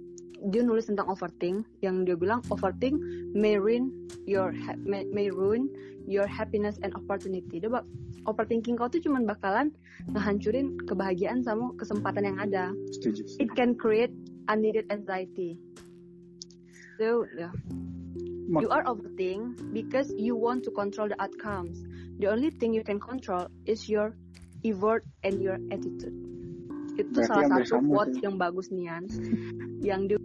[0.49, 2.97] dia nulis tentang overthink yang dia bilang overthink
[3.37, 3.93] may ruin
[4.25, 4.49] your
[4.81, 5.69] may, may ruin
[6.09, 7.61] your happiness and opportunity.
[7.61, 7.85] Dia bak
[8.25, 9.69] overthinking kau tuh cuman bakalan
[10.09, 12.73] ngehancurin kebahagiaan sama kesempatan yang ada.
[12.97, 14.13] Setuju it can create
[14.49, 15.61] unneeded anxiety.
[16.97, 17.53] So yeah.
[18.51, 21.79] You are overthink because you want to control the outcomes.
[22.19, 24.11] The only thing you can control is your
[24.67, 26.11] effort and your attitude.
[26.99, 28.19] Itu Berarti salah satu sih.
[28.19, 29.07] yang bagus nian
[29.87, 30.19] yang di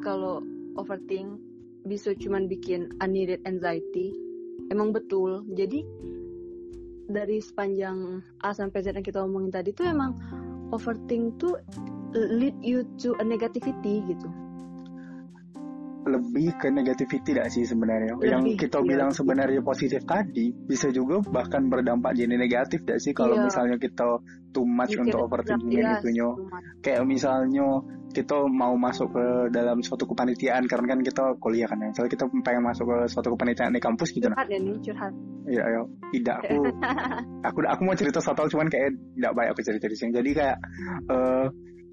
[0.00, 0.42] kalau
[0.76, 1.40] overthink
[1.84, 4.12] bisa cuman bikin unneeded anxiety
[4.68, 5.80] emang betul jadi
[7.10, 10.14] dari sepanjang A sampai Z yang kita omongin tadi tuh emang
[10.70, 11.58] overthink tuh
[12.14, 14.28] lead you to a negativity gitu
[16.00, 18.86] lebih ke negativity tidak sih sebenarnya Lebih, yang kita iya.
[18.88, 23.44] bilang sebenarnya positif tadi bisa juga bahkan berdampak jadi negatif tidak sih kalau Iya.
[23.52, 24.06] misalnya kita
[24.56, 26.80] too much untuk overthinking iya, much.
[26.80, 31.88] kayak misalnya kita mau masuk ke dalam suatu kepanitiaan karena kan kita kuliah kan ya.
[31.94, 34.26] Misalnya kita pengen masuk ke suatu kepanitiaan di kampus gitu.
[34.26, 35.12] Nah curhat ya nih curhat.
[35.46, 35.82] Ya ayo.
[36.10, 36.56] Tidak aku
[37.48, 40.56] aku aku mau cerita satu cuman kayak tidak baik aku cerita di sini jadi kayak
[41.10, 41.46] eh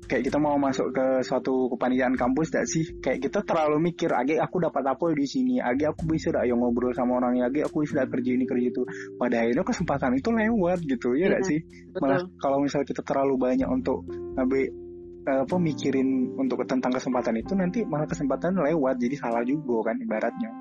[0.07, 2.83] kayak kita mau masuk ke suatu kepanitiaan kampus tidak sih?
[3.03, 5.59] Kayak kita terlalu mikir agi aku dapat apa di sini.
[5.59, 8.67] Agi aku bisa dak yang ngobrol sama orang agi aku bisa dak kerja ini kerja
[8.71, 8.81] itu.
[9.19, 11.59] Pada akhirnya kesempatan itu lewat gitu ya Iya, nggak sih?
[11.99, 14.86] Malah kalau misalnya kita terlalu banyak untuk ngambil
[15.27, 20.51] apa mikirin untuk tentang kesempatan itu nanti malah kesempatan lewat jadi salah juga kan ibaratnya.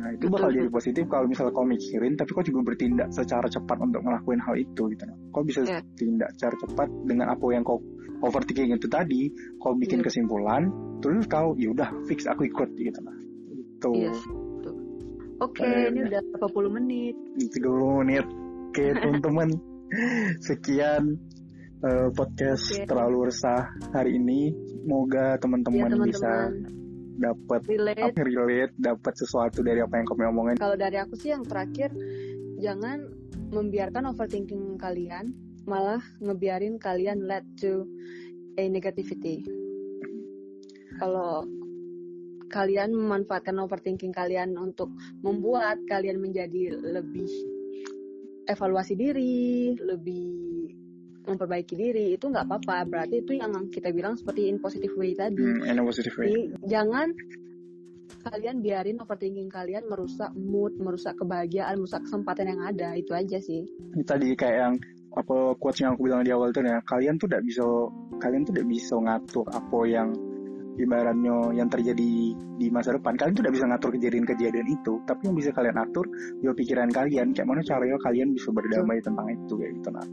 [0.00, 3.76] Nah itu bakal jadi positif kalau misalnya kau mikirin tapi kau juga bertindak secara cepat
[3.82, 5.04] untuk ngelakuin hal itu gitu.
[5.34, 5.82] Kau bisa Iya.
[5.98, 7.82] tindak secara cepat dengan apa yang kau
[8.22, 9.28] overthinking itu tadi.
[9.60, 10.06] Kau bikin Iya.
[10.08, 10.62] kesimpulan
[11.04, 12.98] terus kau yaudah fix aku ikut gitu.
[13.02, 13.16] Nah
[13.52, 14.12] itu Iya.
[15.40, 17.16] Oke, Eh, ini udah berapa puluh menit.
[17.40, 18.28] 30 menit.
[18.68, 18.92] Oke
[19.24, 19.48] teman-teman.
[20.44, 21.16] Sekian
[21.80, 22.84] eh, podcast Oke.
[22.84, 24.52] terlalu resah hari ini
[24.84, 26.52] semoga Ya teman-teman bisa teman-teman,
[27.20, 28.14] dapat relate.
[28.16, 31.92] relate dapat sesuatu dari apa yang kami omongin Kalau dari aku sih yang terakhir,
[32.60, 33.08] jangan
[33.52, 35.36] membiarkan overthinking kalian,
[35.68, 37.84] malah ngebiarin kalian led to
[38.56, 39.44] a negativity.
[40.96, 41.44] Kalau
[42.50, 44.90] kalian memanfaatkan overthinking kalian untuk
[45.22, 47.30] membuat kalian menjadi lebih
[48.50, 50.26] evaluasi diri, lebih
[51.30, 52.84] memperbaiki diri itu nggak apa-apa.
[52.86, 55.40] Berarti itu yang kita bilang seperti in positive way tadi.
[55.40, 56.26] Hmm, in a positive way.
[56.26, 57.08] Jadi jangan
[58.20, 62.98] kalian biarin overthinking kalian merusak mood, merusak kebahagiaan, merusak kesempatan yang ada.
[62.98, 63.64] Itu aja sih.
[63.66, 64.74] Ini tadi kayak yang
[65.10, 67.66] apa quotes yang aku bilang di awal tuh ya, kalian tuh tidak bisa
[68.22, 70.08] kalian tuh tidak bisa ngatur apa yang
[70.80, 75.36] ibaratnya yang terjadi di masa depan kalian tuh tidak bisa ngatur kejadian-kejadian itu tapi yang
[75.36, 76.06] bisa kalian atur
[76.40, 80.06] ya pikiran kalian kayak mana caranya kalian bisa berdamai tentang itu kayak gitu nah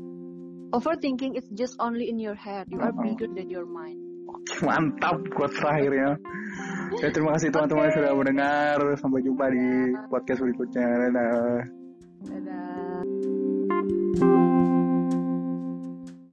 [0.74, 2.68] Overthinking is just only in your head.
[2.68, 3.04] You are Uh-uh.
[3.04, 4.04] bigger than your mind.
[4.28, 6.20] Oke, mantap quotes terakhirnya
[7.00, 7.96] ya terima kasih teman-teman Oke.
[8.00, 9.66] sudah mendengar sampai jumpa di
[10.12, 11.64] podcast berikutnya dadah
[12.28, 14.57] Dadah.